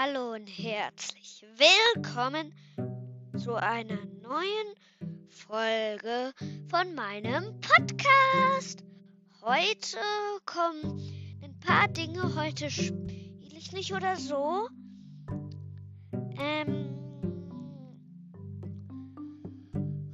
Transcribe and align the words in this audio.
Hallo 0.00 0.34
und 0.34 0.46
herzlich 0.46 1.44
willkommen 1.56 2.54
zu 3.36 3.56
einer 3.56 3.98
neuen 4.22 5.26
Folge 5.28 6.32
von 6.70 6.94
meinem 6.94 7.60
Podcast. 7.60 8.84
Heute 9.42 9.98
kommen 10.46 11.00
ein 11.42 11.58
paar 11.58 11.88
Dinge, 11.88 12.36
heute 12.36 12.70
spiele 12.70 13.56
ich 13.56 13.72
nicht 13.72 13.92
oder 13.92 14.14
so. 14.14 14.68
Ähm, 16.38 16.96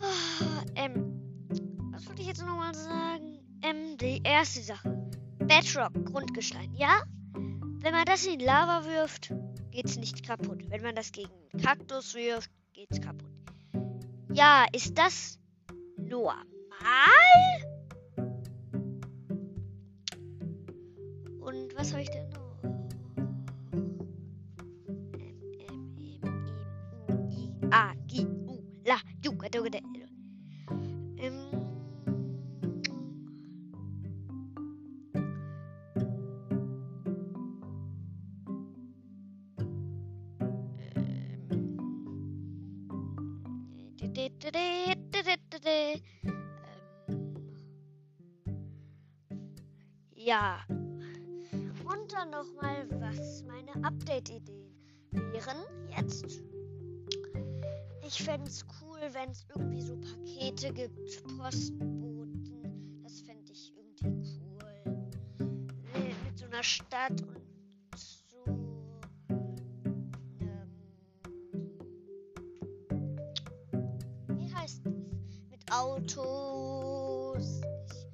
oh, 0.00 0.70
ähm, 0.76 1.90
was 1.90 2.06
wollte 2.06 2.22
ich 2.22 2.28
jetzt 2.28 2.46
nochmal 2.46 2.72
sagen? 2.76 3.40
Ähm, 3.62 3.96
die 3.98 4.22
erste 4.22 4.60
Sache. 4.60 5.10
Bedrock, 5.40 5.92
Grundgestein, 6.04 6.72
ja? 6.74 7.02
Wenn 7.34 7.94
man 7.94 8.04
das 8.04 8.24
in 8.26 8.38
Lava 8.38 8.84
wirft, 8.84 9.32
geht's 9.72 9.96
nicht 9.96 10.24
kaputt. 10.24 10.70
Wenn 10.70 10.82
man 10.82 10.94
das 10.94 11.10
gegen 11.10 11.32
Kaktus 11.62 12.14
wirft, 12.14 12.50
geht's 12.74 13.00
kaputt. 13.00 13.30
Ja, 14.32 14.66
ist 14.72 14.96
das 14.96 15.38
normal? 15.96 16.44
Und 21.40 21.74
was 21.74 21.92
habe 21.92 22.02
ich 22.02 22.10
denn 22.10 22.28
noch? 22.30 22.62
M, 22.62 22.86
M, 25.68 25.88
M, 27.08 27.28
I, 27.30 27.44
I, 27.44 27.50
A, 27.70 27.94
G, 28.06 28.24
U, 28.24 28.62
La, 28.84 28.98
Ju, 29.24 29.32
Ja. 50.14 50.64
Und 51.84 52.12
dann 52.12 52.30
nochmal, 52.30 52.86
was 53.00 53.42
meine 53.44 53.84
Update-Ideen 53.84 54.72
wären 55.10 55.64
jetzt. 55.96 56.40
Ich 58.06 58.22
fände 58.22 58.48
es 58.48 58.64
cool, 58.80 59.00
wenn 59.12 59.30
es 59.30 59.44
irgendwie 59.48 59.82
so 59.82 59.96
Pakete 59.96 60.72
gibt, 60.72 61.24
Postboten. 61.38 63.00
Das 63.02 63.22
fände 63.22 63.50
ich 63.50 63.74
irgendwie 63.76 64.38
cool. 64.38 65.02
Mit, 66.24 66.38
so 66.38 66.46
einer 66.46 66.62
Stadt 66.62 67.20
und 67.22 67.41
Autos. 75.74 77.62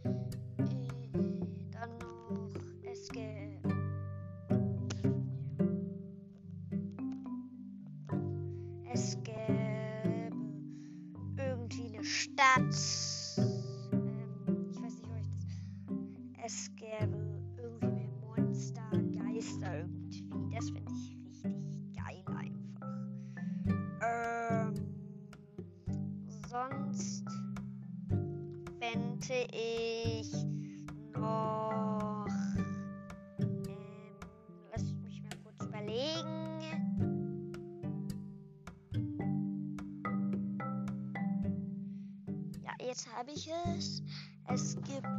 Äh, 0.04 0.12
dann 1.72 1.98
noch 1.98 2.54
es 2.84 3.08
gäbe. 3.08 3.74
Es 8.92 9.18
gäbe 9.24 10.30
irgendwie 11.36 11.96
eine 11.96 12.04
Stadt. 12.04 12.60
Ähm, 13.38 14.68
ich 14.70 14.80
weiß 14.80 14.94
nicht, 14.94 15.10
ob 15.10 15.16
ich 15.16 15.28
das. 16.36 16.46
Es 16.46 16.70
gäbe 16.76 17.17
fände 29.28 29.46
ich 29.52 30.32
noch. 31.14 32.26
Ähm, 33.38 34.16
lass 34.72 34.82
mich 35.02 35.22
mal 35.22 35.36
kurz 35.44 35.68
überlegen. 35.68 36.62
Ja, 42.64 42.72
jetzt 42.86 43.06
habe 43.14 43.30
ich 43.32 43.50
es. 43.76 44.02
Es 44.46 44.76
gibt. 44.76 45.17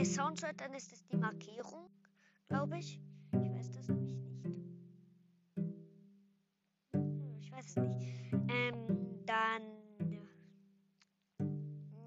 Wenn 0.00 0.06
ihr 0.06 0.12
Sound 0.14 0.42
hört, 0.42 0.58
dann 0.58 0.72
ist 0.72 0.90
das 0.92 1.04
die 1.08 1.16
Markierung, 1.18 1.90
glaube 2.48 2.78
ich. 2.78 2.98
Ich 3.32 3.52
weiß 3.52 3.70
das 3.72 3.88
nämlich 3.88 4.24
nicht. 4.46 4.72
Hm, 6.94 7.36
Ich 7.38 7.52
weiß 7.52 7.66
es 7.66 7.76
nicht. 7.76 8.06
Ähm, 8.48 8.86
dann 9.26 9.60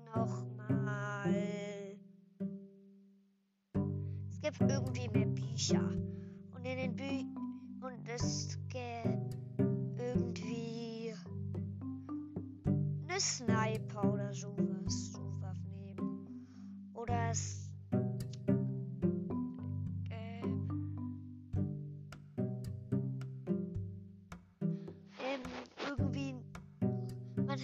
nochmal. 0.06 1.36
Es 4.28 4.42
gibt 4.42 4.60
irgendwie 4.62 5.08
mehr 5.10 5.28
Bücher. 5.28 5.88
Und 6.56 6.66
in 6.66 6.78
den 6.78 6.96
Bü 6.96 7.86
und 7.86 8.10
es 8.10 8.58
gibt 8.70 9.38
irgendwie 10.00 11.14
eine 13.08 13.20
Sniper 13.20 14.12
oder 14.12 14.34
sowas. 14.34 14.73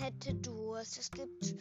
Man 0.09 0.16
hätte 0.16 0.34
Durst. 0.36 0.97
Es 0.97 1.12
gibt 1.12 1.56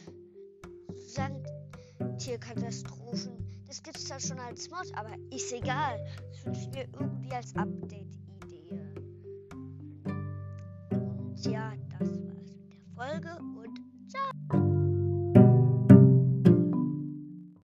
Sandtierkatastrophen. 0.95 3.45
Das 3.67 3.83
gibt 3.83 3.99
es 3.99 4.07
zwar 4.07 4.21
schon 4.21 4.39
als 4.39 4.71
Mod, 4.71 4.87
aber 4.95 5.11
ist 5.31 5.53
egal. 5.53 6.03
Das 6.31 6.47
wünsche 6.47 6.63
ich 6.63 6.69
mir 6.69 6.89
irgendwie 6.99 7.33
als 7.33 7.55
Update-Idee. 7.57 8.95
Und 10.93 11.45
ja, 11.45 11.75
das 11.99 12.09
war's 12.09 12.55
mit 12.55 12.73
der 12.73 12.81
Folge 12.95 13.39
und 13.39 13.79
ciao. 14.09 14.31